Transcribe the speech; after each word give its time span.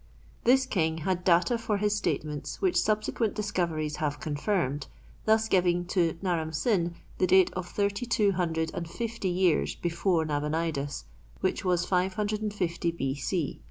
This 0.45 0.65
king 0.65 0.97
had 1.05 1.23
data 1.23 1.59
for 1.59 1.77
his 1.77 1.95
statements 1.95 2.59
which 2.59 2.75
subsequent 2.81 3.35
discoveries 3.35 3.97
have 3.97 4.19
confirmed, 4.19 4.87
thus 5.25 5.47
giving 5.47 5.85
to 5.93 6.17
Naram 6.23 6.53
Sin 6.53 6.95
the 7.19 7.27
date 7.27 7.51
of 7.53 7.67
thirty 7.67 8.07
two 8.07 8.31
hundred 8.31 8.71
and 8.73 8.89
fifty 8.89 9.29
years 9.29 9.75
before 9.75 10.25
Nabonidus, 10.25 11.05
which 11.41 11.63
was 11.63 11.85
550 11.85 12.89
B. 12.89 13.13
C. 13.13 13.59